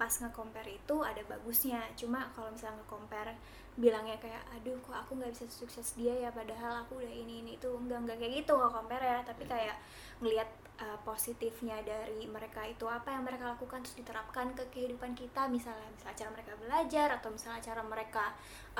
pas 0.00 0.08
nge-compare 0.08 0.80
itu 0.80 0.96
ada 1.04 1.20
bagusnya. 1.28 1.84
Cuma 1.92 2.30
kalau 2.32 2.48
misalnya 2.48 2.80
nge-compare 2.80 3.36
bilangnya 3.76 4.16
kayak 4.20 4.42
aduh 4.56 4.76
kok 4.82 4.96
aku 4.96 5.16
nggak 5.16 5.30
bisa 5.32 5.46
sukses 5.48 5.94
dia 5.96 6.12
ya 6.12 6.28
padahal 6.32 6.84
aku 6.84 7.00
udah 7.00 7.12
ini 7.12 7.40
ini 7.44 7.50
itu 7.56 7.68
enggak 7.70 8.04
enggak 8.04 8.16
kayak 8.16 8.32
gitu 8.40 8.52
nge-compare 8.56 9.04
ya. 9.04 9.18
Tapi 9.20 9.42
kayak 9.44 9.76
ngelihat 10.24 10.48
uh, 10.80 10.98
positifnya 11.04 11.76
dari 11.84 12.24
mereka 12.24 12.64
itu 12.64 12.88
apa 12.88 13.12
yang 13.12 13.28
mereka 13.28 13.52
lakukan 13.52 13.84
terus 13.84 14.00
diterapkan 14.00 14.56
ke 14.56 14.64
kehidupan 14.72 15.12
kita. 15.12 15.44
Misalnya 15.52 15.84
misalnya 15.92 16.16
cara 16.16 16.30
mereka 16.32 16.52
belajar 16.56 17.08
atau 17.20 17.28
misalnya 17.28 17.60
cara 17.60 17.82
mereka 17.84 18.24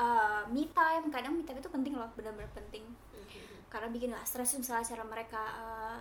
uh, 0.01 0.41
me 0.49 0.65
time. 0.73 1.13
Kadang 1.13 1.37
me 1.37 1.45
time 1.45 1.61
itu 1.61 1.69
penting 1.69 1.93
loh 1.93 2.09
benar-benar 2.17 2.49
penting. 2.55 2.85
Mhm. 3.21 3.71
karena 3.71 3.87
bikin 3.87 4.11
gak 4.11 4.27
stres 4.27 4.51
misalnya 4.59 4.83
cara 4.83 5.03
mereka 5.07 5.41
eh, 5.55 5.99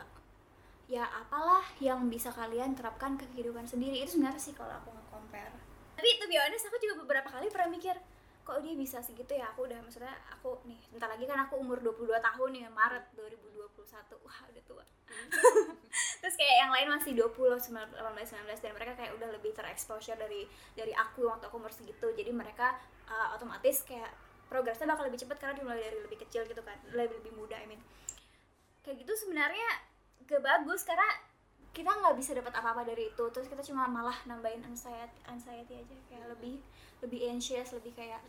ya 0.91 1.07
apalah 1.07 1.63
yang 1.79 2.11
bisa 2.11 2.35
kalian 2.35 2.75
terapkan 2.75 3.15
ke 3.15 3.23
kehidupan 3.31 3.63
sendiri. 3.63 4.03
Itu 4.03 4.19
sebenarnya 4.19 4.43
sih 4.43 4.51
kalau 4.59 4.75
aku 4.75 4.91
nge-compare. 4.91 5.55
Tapi 5.95 6.09
be 6.27 6.35
honest 6.35 6.67
aku 6.67 6.83
juga 6.83 7.07
beberapa 7.07 7.31
kali 7.31 7.47
pernah 7.47 7.71
mikir 7.71 7.95
kok 8.43 8.59
dia 8.67 8.75
bisa 8.75 8.99
segitu 8.99 9.39
ya? 9.39 9.55
Aku 9.55 9.71
udah 9.71 9.79
maksudnya 9.79 10.11
aku 10.35 10.59
nih 10.67 10.83
bentar 10.91 11.07
lagi 11.07 11.31
kan 11.31 11.39
aku 11.47 11.63
umur 11.63 11.79
22 11.79 12.11
tahun 12.19 12.49
nih 12.51 12.63
Maret 12.75 13.05
2021 13.15 14.27
wah 14.27 14.39
udah 14.51 14.65
tua. 14.67 14.85
Terus 16.21 16.35
kayak 16.35 16.57
yang 16.67 16.71
lain 16.75 16.89
masih 16.91 17.15
20 17.15 17.39
19 17.39 17.95
18 17.95 18.51
19 18.51 18.65
dan 18.67 18.73
mereka 18.75 18.93
kayak 18.99 19.13
udah 19.15 19.29
lebih 19.31 19.55
terexposure 19.55 20.19
dari 20.19 20.51
dari 20.75 20.91
aku 20.91 21.31
waktu 21.31 21.47
aku 21.47 21.55
umur 21.63 21.71
segitu. 21.71 22.11
Jadi 22.11 22.35
mereka 22.35 22.75
uh, 23.07 23.39
otomatis 23.39 23.87
kayak 23.87 24.11
progresnya 24.51 24.91
bakal 24.91 25.07
lebih 25.07 25.23
cepat 25.23 25.39
karena 25.39 25.55
dimulai 25.55 25.79
dari 25.79 26.03
lebih 26.03 26.19
kecil 26.27 26.43
gitu 26.51 26.59
kan 26.67 26.75
lebih 26.91 27.23
lebih 27.23 27.33
muda 27.39 27.55
I 27.55 27.71
mean. 27.71 27.79
Kayak 28.83 29.07
gitu 29.07 29.13
sebenarnya 29.15 29.90
gak 30.31 30.43
bagus 30.47 30.87
karena 30.87 31.05
kita 31.71 31.91
nggak 31.91 32.19
bisa 32.19 32.35
dapat 32.35 32.55
apa-apa 32.55 32.83
dari 32.87 33.11
itu. 33.11 33.25
Terus 33.31 33.47
kita 33.51 33.63
cuma 33.67 33.87
malah 33.91 34.15
nambahin 34.27 34.63
anxiety 34.67 35.19
anxiety 35.27 35.75
aja 35.79 35.97
kayak 36.11 36.27
lebih 36.31 36.59
lebih 37.03 37.21
anxious 37.31 37.75
lebih 37.75 37.95
kayak 37.95 38.23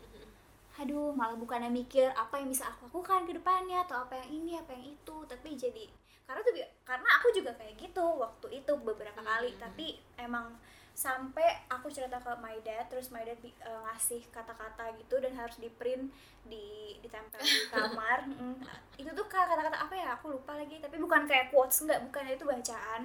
aduh 0.80 1.14
malah 1.14 1.38
bukannya 1.38 1.70
mikir 1.70 2.10
apa 2.16 2.42
yang 2.42 2.50
bisa 2.50 2.66
aku 2.66 2.90
lakukan 2.90 3.28
ke 3.28 3.38
depannya 3.38 3.84
atau 3.86 4.02
apa 4.08 4.18
yang 4.26 4.30
ini 4.42 4.52
apa 4.58 4.74
yang 4.74 4.86
itu. 4.94 5.18
Tapi 5.26 5.50
jadi 5.58 5.86
karena 6.26 6.42
tuh 6.42 6.54
karena 6.86 7.10
aku 7.20 7.28
juga 7.36 7.52
kayak 7.58 7.76
gitu 7.78 8.06
waktu 8.18 8.48
itu 8.62 8.74
beberapa 8.82 9.20
kali. 9.22 9.54
Mhm. 9.54 9.60
tapi 9.60 10.00
emang 10.18 10.54
sampai 10.92 11.66
aku 11.66 11.88
cerita 11.90 12.20
ke 12.20 12.30
my 12.38 12.60
dad 12.62 12.86
terus 12.88 13.10
my 13.10 13.24
dad 13.24 13.40
eh, 13.42 13.52
ngasih 13.88 14.22
kata-kata 14.30 14.92
gitu 15.00 15.18
dan 15.18 15.34
harus 15.34 15.58
di 15.58 15.72
print 15.72 16.12
di 16.46 16.94
ditempel 17.00 17.40
di 17.40 17.66
kamar 17.70 18.20
Mm, 18.32 18.58
itu 18.98 19.10
tuh 19.12 19.26
kata-kata 19.26 19.78
apa 19.78 19.96
ya 19.96 20.14
aku 20.14 20.34
lupa 20.34 20.54
lagi 20.54 20.78
tapi 20.78 20.98
bukan 20.98 21.26
kayak 21.26 21.50
quotes 21.50 21.82
enggak 21.82 22.02
bukan 22.06 22.24
itu 22.28 22.46
bacaan 22.46 23.02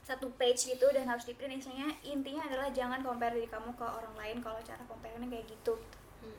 satu 0.00 0.26
page 0.34 0.66
gitu 0.66 0.90
dan 0.90 1.06
harus 1.06 1.22
di 1.22 1.32
print 1.32 1.56
isinya 1.56 1.86
intinya 2.02 2.42
adalah 2.44 2.68
jangan 2.68 2.98
compare 3.00 3.32
diri 3.32 3.46
kamu 3.46 3.70
ke 3.74 3.86
orang 3.86 4.14
lain 4.16 4.36
kalau 4.42 4.58
cara 4.60 4.82
compare-nya 4.84 5.28
kayak 5.28 5.46
gitu 5.46 5.78
Hmm. 6.20 6.36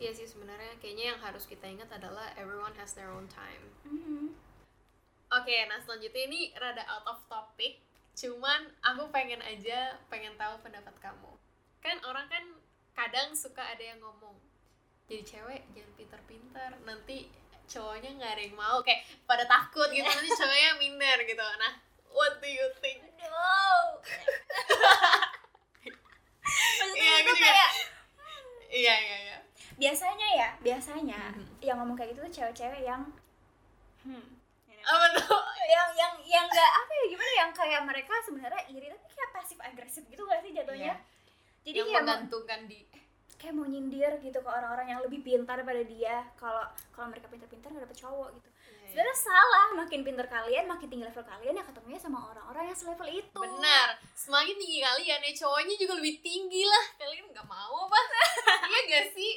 Iya 0.00 0.10
sih 0.12 0.24
sebenarnya 0.24 0.80
kayaknya 0.80 1.12
yang 1.12 1.20
harus 1.20 1.44
kita 1.44 1.68
ingat 1.68 1.92
adalah 1.92 2.32
everyone 2.40 2.72
has 2.80 2.96
their 2.96 3.12
own 3.12 3.28
time. 3.28 3.62
Mhm. 3.84 4.32
Oke, 5.28 5.56
nah 5.66 5.76
selanjutnya 5.76 6.24
ini 6.24 6.40
rada 6.54 6.86
out 6.86 7.04
of 7.04 7.18
topic. 7.26 7.82
Cuman 8.14 8.60
aku 8.80 9.10
pengen 9.10 9.38
aja 9.40 9.78
pengen 10.06 10.34
tahu 10.34 10.54
pendapat 10.60 10.94
kamu. 10.98 11.32
Kan 11.78 11.98
orang 12.02 12.26
kan 12.26 12.44
kadang 12.92 13.34
suka 13.34 13.60
ada 13.60 13.82
yang 13.84 13.98
ngomong 13.98 14.38
jadi 15.04 15.20
cewek 15.20 15.60
jangan 15.68 15.92
pinter-pinter 15.94 16.70
nanti 16.82 17.28
cowoknya 17.66 18.14
nggak 18.14 18.32
ada 18.32 18.42
yang 18.42 18.54
mau 18.54 18.80
kayak 18.80 19.02
pada 19.24 19.44
takut 19.44 19.90
gitu 19.90 20.00
nanti 20.00 20.30
cowoknya 20.40 20.70
minder 20.78 21.18
gitu 21.22 21.42
nah 21.58 21.74
what 22.08 22.38
do 22.38 22.46
you 22.46 22.64
think. 22.78 23.02
Maksudnya 26.44 26.94
Iya, 26.94 27.14
aku 27.18 27.30
juga. 27.30 27.42
kayak 27.42 27.70
iya 28.70 28.94
iya 28.96 29.16
iya 29.20 29.38
biasanya 29.74 30.28
ya 30.30 30.48
biasanya 30.60 31.20
Mhm. 31.34 31.44
yang 31.60 31.76
ngomong 31.78 31.94
kayak 31.94 32.14
gitu 32.14 32.20
tuh 32.22 32.32
cewek-cewek 32.32 32.82
yang 32.82 33.02
hmm 34.04 34.22
apa 34.84 35.06
tuh 35.16 35.40
yang 35.64 35.88
yang 35.94 36.12
yang 36.22 36.44
nggak 36.44 36.70
apa 36.74 36.92
ya 36.92 37.04
gimana 37.08 37.32
yang 37.34 37.50
kayak 37.50 37.80
mereka 37.82 38.14
sebenarnya 38.22 38.62
iri 38.68 38.86
tapi 38.88 39.06
kayak 39.08 39.30
pasif 39.32 39.58
agresif 39.58 40.02
gitu 40.04 40.22
gak 40.22 40.40
sih 40.40 40.52
jatuhnya 40.52 40.94
Iya. 40.94 41.64
jadi 41.64 41.76
yang 41.82 42.04
menggantungkan 42.04 42.60
di 42.64 42.84
kayak 43.34 43.54
mau 43.54 43.64
nyindir 43.64 44.12
gitu 44.20 44.36
ke 44.36 44.48
orang-orang 44.48 44.86
yang 44.86 45.00
lebih 45.00 45.20
pintar 45.20 45.56
daripada 45.56 45.82
dia 45.82 46.24
kalau 46.34 46.64
kalau 46.90 47.08
mereka 47.08 47.28
pintar-pintar 47.28 47.68
nggak 47.68 47.84
dapet 47.84 47.98
cowok 47.98 48.28
gitu 48.34 48.48
Iya, 48.64 48.88
sebenarnya 48.92 49.16
salah 49.18 49.66
makin 49.74 50.00
pintar 50.00 50.26
kalian 50.26 50.64
makin 50.64 50.86
tinggi 50.86 51.04
level 51.04 51.24
kalian 51.24 51.56
ya 51.56 51.64
ketemunya 51.64 51.98
sama 51.98 52.18
orang-orang 52.30 52.68
yang 52.68 52.78
selevel 52.78 53.08
itu 53.10 53.36
Benar, 53.36 53.88
semakin 54.14 54.54
tinggi 54.54 54.80
kalian 54.80 55.20
ya 55.20 55.32
cowoknya 55.34 55.74
juga 55.74 55.92
lebih 55.98 56.14
tinggi 56.20 56.62
lah. 56.62 56.84
Kalian 56.94 57.26
nggak 57.26 57.42
mau 57.44 57.84
apa? 57.84 58.00
iya 58.70 58.80
gak 58.86 59.06
sih? 59.12 59.32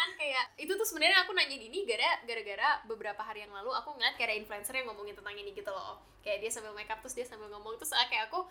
Ya 0.00 0.08
kan 0.08 0.16
kayak 0.16 0.44
itu 0.56 0.72
tuh 0.72 0.86
sebenarnya 0.88 1.28
aku 1.28 1.36
nanya 1.36 1.60
ini 1.60 1.84
gara 1.84 2.24
gara-gara 2.24 2.80
beberapa 2.88 3.20
hari 3.20 3.44
yang 3.44 3.52
lalu 3.52 3.68
aku 3.68 3.92
ngeliat 3.92 4.16
kayak 4.16 4.32
ada 4.32 4.36
influencer 4.40 4.72
yang 4.72 4.88
ngomongin 4.88 5.12
tentang 5.12 5.36
ini 5.36 5.52
gitu 5.52 5.68
loh. 5.68 6.00
Kayak 6.24 6.40
dia 6.40 6.48
sambil 6.48 6.72
makeup 6.72 7.04
terus 7.04 7.12
dia 7.12 7.28
sambil 7.28 7.52
ngomong 7.52 7.76
terus 7.76 7.92
ah, 7.92 8.08
kayak 8.08 8.32
aku 8.32 8.48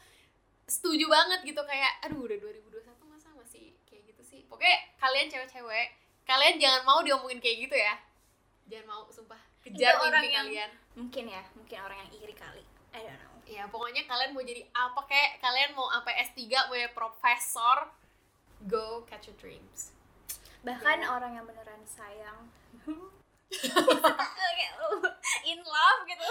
setuju 0.69 1.09
banget 1.09 1.41
gitu 1.49 1.57
kayak 1.65 2.05
aduh 2.05 2.21
udah 2.21 2.37
2021 2.37 2.85
masa 3.09 3.33
masih 3.33 3.73
kayak 3.89 4.13
gitu 4.13 4.21
sih. 4.21 4.45
Pokoknya 4.45 4.77
kalian 5.01 5.25
cewek-cewek, 5.25 5.87
kalian 6.29 6.55
jangan 6.61 6.81
mau 6.85 7.01
diomongin 7.01 7.41
kayak 7.41 7.65
gitu 7.65 7.73
ya. 7.73 7.97
Jangan 8.69 8.85
mau 8.85 9.01
sumpah 9.09 9.41
kejar 9.65 9.97
Itu 9.97 10.05
orang 10.05 10.23
yang- 10.29 10.45
kalian. 10.45 10.71
mungkin 10.93 11.33
ya 11.33 11.41
mungkin 11.57 11.77
orang 11.81 11.97
yang 12.05 12.11
iri 12.13 12.35
kali 12.37 12.61
I 12.93 13.01
don't 13.01 13.17
know 13.17 13.33
Ya 13.49 13.65
pokoknya 13.65 14.05
kalian 14.05 14.37
mau 14.37 14.45
jadi 14.45 14.61
apa 14.69 15.01
kayak 15.09 15.41
kalian 15.41 15.73
mau 15.73 15.89
sampai 15.89 16.13
S3 16.29 16.45
mau 16.69 16.77
jadi 16.77 16.93
profesor 16.93 17.89
go 18.69 19.01
catch 19.09 19.33
your 19.33 19.37
dreams. 19.41 19.97
Bahkan 20.61 20.99
Iya. 20.99 21.07
orang 21.09 21.31
yang 21.33 21.45
beneran 21.45 21.83
sayang 21.85 22.39
kayak 23.49 24.73
in 25.43 25.59
love 25.59 26.01
gitu 26.05 26.25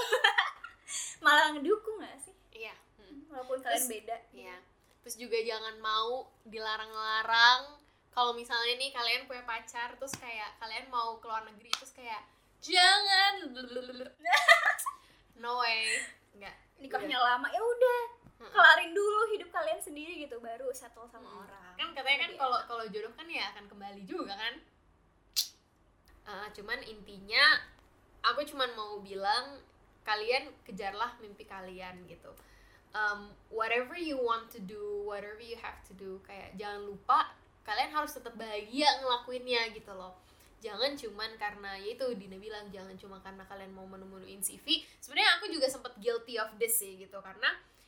malah 1.24 1.50
ngedukung 1.50 1.98
gak 1.98 2.18
sih 2.20 2.34
Iya. 2.54 2.74
Hmm. 2.96 3.26
walaupun 3.28 3.58
kalian 3.58 3.78
Terus- 3.78 3.90
beda 3.90 4.16
Iya. 4.32 4.56
Terus 4.98 5.16
juga 5.16 5.38
jangan 5.40 5.78
mau 5.78 6.28
dilarang-larang 6.44 7.80
kalau 8.10 8.34
misalnya 8.34 8.76
nih 8.76 8.90
kalian 8.90 9.24
punya 9.24 9.40
pacar 9.42 9.94
terus 9.94 10.12
kayak 10.12 10.52
kalian 10.58 10.84
mau 10.88 11.16
ke 11.16 11.24
luar 11.24 11.46
negeri 11.46 11.70
terus 11.72 11.92
kayak 11.92 12.20
jangan 12.60 13.46
no 15.40 15.58
way 15.58 15.86
enggak 16.34 16.52
nikahnya 16.76 17.16
lama 17.16 17.46
ya 17.48 17.58
udah. 17.58 18.02
Kelarin 18.48 18.92
dulu 18.92 19.32
hidup 19.32 19.48
kalian 19.48 19.78
sendiri 19.78 20.18
gitu 20.20 20.38
baru 20.38 20.68
settle 20.70 21.06
sama 21.06 21.24
Hmm. 21.24 21.42
orang. 21.42 21.72
Kan 21.74 21.88
katanya 21.92 22.18
kan 22.24 22.32
kalau 22.36 22.58
kalau 22.64 22.84
jodoh 22.86 23.12
kan 23.12 23.26
ya 23.26 23.48
akan 23.52 23.64
kembali 23.66 24.02
juga 24.04 24.34
kan? 24.34 24.54
Eh, 26.28 26.48
cuman 26.52 26.80
intinya 26.84 27.44
aku 28.20 28.44
cuman 28.44 28.68
mau 28.76 29.00
bilang 29.00 29.60
kalian 30.04 30.52
kejarlah 30.62 31.16
mimpi 31.20 31.44
kalian 31.44 32.04
gitu. 32.04 32.28
Um, 32.92 33.28
whatever 33.52 33.92
you 33.94 34.16
want 34.16 34.48
to 34.48 34.60
do 34.60 35.04
whatever 35.04 35.40
you 35.40 35.56
have 35.60 35.76
to 35.84 35.92
do 35.92 36.16
kayak 36.24 36.56
jangan 36.56 36.84
lupa 36.84 37.32
kalian 37.62 37.92
harus 37.92 38.16
tetap 38.16 38.32
bahagia 38.34 38.88
ngelakuinnya 39.00 39.72
gitu 39.72 39.92
loh. 39.92 40.16
Jangan 40.58 40.96
cuman 40.98 41.30
karena 41.38 41.78
ya 41.78 41.94
itu 41.94 42.04
Dina 42.18 42.34
bilang 42.36 42.66
jangan 42.68 42.96
cuma 42.98 43.16
karena 43.22 43.44
kalian 43.46 43.70
mau 43.70 43.86
menu-menuin 43.86 44.42
CV 44.42 44.82
sebenarnya 44.98 45.38
aku 45.38 45.46
juga 45.48 45.70
sempat 45.70 45.94
guilty 45.96 46.34
of 46.36 46.50
this 46.58 46.82
sih 46.82 46.98
gitu 46.98 47.14
karena 47.22 47.46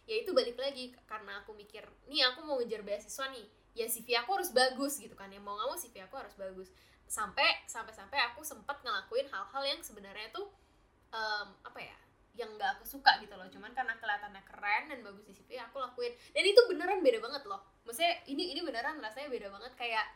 ya 0.08 0.16
itu 0.20 0.30
balik 0.36 0.56
lagi 0.56 0.92
karena 1.08 1.40
aku 1.42 1.52
mikir 1.56 1.84
nih 2.08 2.24
aku 2.32 2.44
mau 2.44 2.58
ngejar 2.60 2.84
beasiswa 2.84 3.26
nih. 3.32 3.46
Ya 3.70 3.86
CV 3.86 4.18
aku 4.18 4.34
harus 4.34 4.50
bagus 4.50 4.98
gitu 4.98 5.14
kan 5.14 5.30
ya 5.30 5.38
mau 5.38 5.54
nggak 5.54 5.68
mau 5.70 5.78
CV 5.78 6.04
aku 6.04 6.14
harus 6.18 6.34
bagus. 6.34 6.68
Sampai 7.06 7.64
sampai 7.66 7.94
sampai 7.94 8.18
aku 8.30 8.42
sempat 8.42 8.82
ngelakuin 8.82 9.26
hal-hal 9.30 9.62
yang 9.66 9.80
sebenarnya 9.82 10.30
tuh 10.34 10.50
em, 11.14 11.48
apa 11.62 11.78
ya 11.78 11.96
yang 12.38 12.50
nggak 12.58 12.80
aku 12.80 12.84
suka 12.86 13.18
gitu 13.22 13.34
loh. 13.34 13.46
Cuman 13.50 13.70
karena 13.74 13.94
kelihatannya 13.98 14.42
keren 14.46 14.82
dan 14.90 14.98
bagus 15.06 15.24
di 15.26 15.34
CV 15.34 15.58
aku 15.62 15.78
lakuin. 15.78 16.14
Dan 16.34 16.42
itu 16.46 16.60
beneran 16.66 17.02
beda 17.02 17.18
banget 17.22 17.42
loh. 17.46 17.62
Maksudnya 17.86 18.26
ini 18.26 18.54
ini 18.56 18.60
beneran 18.62 18.98
rasanya 18.98 19.30
beda 19.30 19.48
banget 19.50 19.72
kayak 19.78 20.06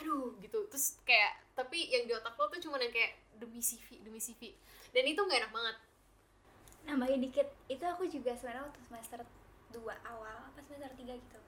aduh 0.00 0.36
gitu. 0.40 0.64
Terus 0.72 1.00
kayak 1.04 1.40
tapi 1.56 1.88
yang 1.88 2.04
di 2.08 2.12
otak 2.12 2.36
lo 2.36 2.48
tuh 2.52 2.60
cuma 2.60 2.76
yang 2.80 2.92
kayak 2.92 3.16
demi 3.36 3.60
CV 3.60 4.00
demi 4.00 4.20
CV 4.20 4.56
dan 4.96 5.04
itu 5.04 5.20
nggak 5.20 5.44
enak 5.44 5.52
banget 5.52 5.76
nambahin 6.86 7.20
dikit 7.20 7.46
itu 7.66 7.82
aku 7.82 8.06
juga 8.06 8.30
sebenarnya 8.32 8.62
waktu 8.62 8.80
semester 8.80 9.20
2 9.70 9.82
awal 10.06 10.34
apa 10.46 10.58
semester 10.62 10.88
3 10.94 11.02
gitu 11.12 11.38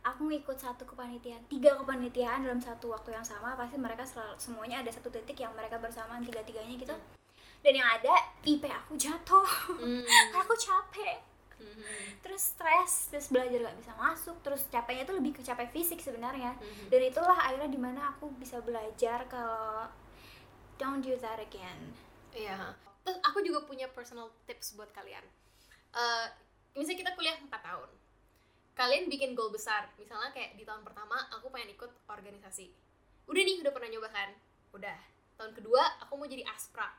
aku 0.00 0.22
ngikut 0.24 0.54
satu 0.56 0.86
kepanitiaan 0.86 1.42
tiga 1.46 1.74
kepanitiaan 1.76 2.40
dalam 2.40 2.62
satu 2.62 2.88
waktu 2.88 3.10
yang 3.10 3.26
sama 3.26 3.52
pasti 3.54 3.74
mereka 3.76 4.06
selalu 4.06 4.38
semuanya 4.38 4.80
ada 4.80 4.90
satu 4.90 5.10
titik 5.10 5.34
yang 5.36 5.50
mereka 5.52 5.76
bersamaan 5.76 6.22
tiga 6.22 6.38
tiganya 6.40 6.72
gitu 6.72 6.94
dan 7.60 7.72
yang 7.74 7.88
ada 7.90 8.14
IP 8.40 8.62
aku 8.64 8.94
jatuh 8.94 9.42
Hmm. 9.74 10.06
aku 10.38 10.54
capek 10.54 11.18
Mhm. 11.56 12.20
terus 12.20 12.52
stres 12.52 13.08
terus 13.08 13.32
belajar 13.32 13.58
gak 13.64 13.80
bisa 13.80 13.92
masuk 13.96 14.36
terus 14.44 14.68
capeknya 14.68 15.02
tuh 15.02 15.16
lebih 15.16 15.32
ke 15.32 15.42
capek 15.42 15.72
fisik 15.72 15.98
sebenarnya 15.98 16.52
Mhm. 16.52 16.92
dan 16.92 17.00
itulah 17.02 17.34
akhirnya 17.34 17.66
di 17.66 17.80
mana 17.80 18.12
aku 18.12 18.28
bisa 18.36 18.60
belajar 18.60 19.24
kalau 19.26 19.88
don't 20.76 21.00
do 21.00 21.16
that 21.16 21.40
again 21.40 21.96
Iya. 22.30 22.76
Terus 23.06 23.22
aku 23.22 23.38
juga 23.46 23.62
punya 23.62 23.86
personal 23.86 24.34
tips 24.50 24.74
buat 24.74 24.90
kalian. 24.90 25.22
Eh, 25.94 26.26
misalnya 26.74 27.06
kita 27.06 27.10
kuliah 27.14 27.38
4 27.38 27.48
tahun. 27.62 27.86
Kalian 28.74 29.06
bikin 29.06 29.38
goal 29.38 29.54
besar. 29.54 29.86
Misalnya 29.94 30.34
kayak 30.34 30.58
di 30.58 30.66
tahun 30.66 30.82
pertama 30.82 31.14
aku 31.30 31.46
pengen 31.54 31.78
ikut 31.78 31.88
organisasi. 32.10 32.74
Udah 33.30 33.42
nih, 33.46 33.62
udah 33.62 33.70
pernah 33.70 33.88
nyoba 33.94 34.10
kan? 34.10 34.34
Udah. 34.74 34.98
Tahun 35.38 35.54
kedua 35.54 36.02
aku 36.02 36.18
mau 36.18 36.26
jadi 36.26 36.42
asprak. 36.50 36.98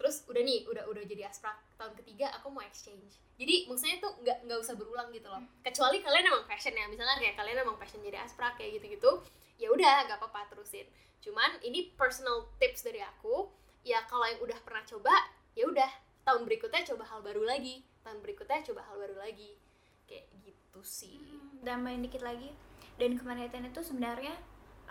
Terus 0.00 0.24
udah 0.24 0.40
nih, 0.40 0.64
udah 0.64 0.88
udah 0.88 1.04
jadi 1.04 1.28
asprak. 1.28 1.60
Tahun 1.76 1.92
ketiga 2.00 2.32
aku 2.40 2.48
mau 2.48 2.64
exchange. 2.64 3.20
Jadi 3.36 3.68
maksudnya 3.68 4.00
tuh 4.00 4.16
nggak 4.24 4.48
nggak 4.48 4.58
usah 4.58 4.74
berulang 4.74 5.12
gitu 5.12 5.28
loh. 5.28 5.44
Kecuali 5.60 6.00
kalian 6.00 6.32
emang 6.32 6.48
passion 6.48 6.72
ya. 6.72 6.88
Misalnya 6.88 7.20
kayak 7.20 7.36
kalian 7.36 7.60
emang 7.60 7.76
passion 7.76 8.00
jadi 8.00 8.24
asprak 8.24 8.56
kayak 8.56 8.80
gitu-gitu. 8.80 9.20
Ya 9.60 9.68
udah, 9.68 10.08
nggak 10.08 10.16
apa-apa 10.16 10.48
terusin. 10.48 10.88
Cuman 11.20 11.60
ini 11.60 11.92
personal 11.92 12.48
tips 12.56 12.88
dari 12.88 13.04
aku 13.04 13.52
ya 13.86 14.02
kalau 14.06 14.26
yang 14.26 14.40
udah 14.42 14.58
pernah 14.62 14.84
coba 14.86 15.14
ya 15.58 15.66
udah. 15.66 15.90
Tahun 16.28 16.44
berikutnya 16.44 16.84
coba 16.94 17.04
hal 17.08 17.20
baru 17.24 17.42
lagi. 17.42 17.80
Tahun 18.04 18.20
berikutnya 18.20 18.60
coba 18.68 18.84
hal 18.84 18.96
baru 19.00 19.16
lagi. 19.16 19.56
Kayak 20.04 20.28
gitu 20.44 20.80
sih. 20.84 21.18
Dan 21.64 21.80
main 21.80 22.04
dikit 22.04 22.20
lagi. 22.20 22.52
Dan 23.00 23.16
kemanitiaan 23.16 23.72
itu 23.72 23.80
sebenarnya 23.80 24.36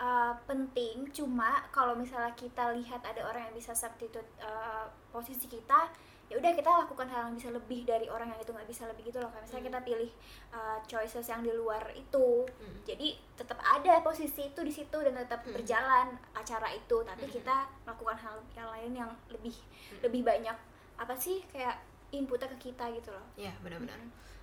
uh, 0.02 0.34
penting. 0.50 1.06
Cuma 1.14 1.62
kalau 1.70 1.94
misalnya 1.94 2.34
kita 2.34 2.74
lihat 2.74 3.06
ada 3.06 3.22
orang 3.22 3.50
yang 3.50 3.54
bisa 3.54 3.70
substitute 3.70 4.26
uh, 4.42 4.90
posisi 5.14 5.46
kita 5.46 5.94
ya 6.28 6.36
udah 6.36 6.52
kita 6.52 6.68
lakukan 6.68 7.08
hal 7.08 7.20
yang 7.26 7.34
bisa 7.34 7.48
lebih 7.48 7.82
dari 7.82 8.04
orang 8.06 8.28
yang 8.28 8.36
itu 8.38 8.52
nggak 8.52 8.68
bisa 8.68 8.84
lebih 8.84 9.02
gitu 9.04 9.16
loh 9.16 9.28
kayak 9.28 9.42
misalnya 9.42 9.58
Hmm. 9.58 9.70
kita 9.70 9.80
pilih 9.82 10.10
uh, 10.50 10.78
choices 10.84 11.24
yang 11.24 11.40
di 11.40 11.50
luar 11.50 11.80
itu 11.90 12.28
Hmm. 12.44 12.78
jadi 12.84 13.08
tetap 13.34 13.56
ada 13.58 14.00
posisi 14.00 14.46
itu 14.46 14.60
di 14.60 14.70
situ 14.70 14.92
dan 14.94 15.14
tetap 15.14 15.40
Hmm. 15.42 15.52
berjalan 15.52 16.06
acara 16.32 16.68
itu 16.70 16.96
tapi 17.02 17.24
Hmm. 17.24 17.32
kita 17.32 17.56
melakukan 17.82 18.18
hal 18.18 18.36
yang 18.52 18.68
lain 18.68 18.92
yang 18.94 19.10
lebih 19.28 19.56
Hmm. 19.56 20.00
lebih 20.02 20.22
banyak 20.22 20.56
apa 20.96 21.14
sih 21.14 21.40
kayak 21.48 21.80
inputnya 22.10 22.48
ke 22.50 22.68
kita 22.68 22.84
gitu 22.90 23.08
loh 23.08 23.24
ya 23.34 23.52
benar-benar 23.58 23.96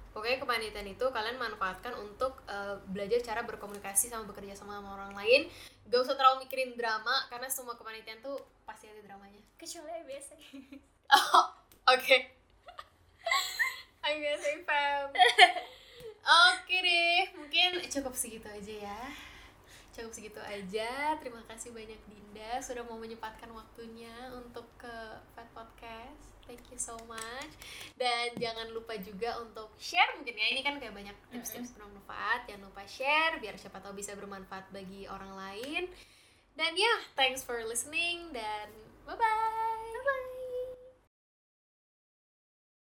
pokoknya 0.10 0.40
kepanitiaan 0.40 0.88
itu 0.88 1.06
kalian 1.06 1.36
manfaatkan 1.36 1.92
untuk 1.94 2.40
eh, 2.48 2.80
belajar 2.88 3.20
cara 3.22 3.42
berkomunikasi 3.44 4.08
sama 4.08 4.24
bekerja 4.24 4.56
sama 4.56 4.80
sama 4.80 4.96
orang 4.96 5.14
lain 5.14 5.42
gak 5.86 6.00
usah 6.00 6.16
terlalu 6.16 6.46
mikirin 6.46 6.74
drama 6.74 7.28
karena 7.28 7.46
semua 7.46 7.74
kepanitiaan 7.74 8.24
tuh 8.24 8.38
pasti 8.64 8.88
ada 8.88 9.04
dramanya 9.04 9.38
kecuali 9.54 10.02
biasa 10.04 10.34
Oh, 11.06 11.46
oke. 11.90 12.18
I'm 14.06 14.22
gonna 14.22 14.38
say 14.38 14.62
fam. 14.62 15.10
Oke 16.26 16.76
deh, 16.82 17.22
mungkin 17.38 17.86
cukup 17.90 18.14
segitu 18.18 18.50
aja 18.50 18.74
ya. 18.90 19.02
Cukup 19.94 20.12
segitu 20.14 20.42
aja. 20.42 21.18
Terima 21.22 21.42
kasih 21.46 21.74
banyak 21.74 21.98
Dinda 22.10 22.62
sudah 22.62 22.82
mau 22.86 22.98
menyempatkan 22.98 23.50
waktunya 23.54 24.12
untuk 24.34 24.66
ke 24.78 24.96
Fat 25.34 25.50
Podcast. 25.54 26.36
Thank 26.46 26.66
you 26.70 26.78
so 26.78 26.94
much. 27.10 27.52
Dan 27.98 28.38
jangan 28.38 28.70
lupa 28.70 28.94
juga 29.02 29.42
untuk 29.42 29.74
share 29.82 30.14
mungkin 30.18 30.38
ya. 30.38 30.54
Ini 30.54 30.62
kan 30.62 30.78
kayak 30.78 30.94
banyak 30.94 31.18
tips-tips 31.34 31.74
bermanfaat. 31.74 32.46
Jangan 32.46 32.70
lupa 32.70 32.86
share 32.86 33.42
biar 33.42 33.58
siapa 33.58 33.82
tahu 33.82 33.98
bisa 33.98 34.14
bermanfaat 34.14 34.70
bagi 34.70 35.10
orang 35.10 35.34
lain. 35.34 35.84
Dan 36.54 36.72
ya, 36.78 36.96
thanks 37.18 37.42
for 37.42 37.58
listening 37.66 38.30
dan 38.30 38.70
bye-bye. 39.10 39.65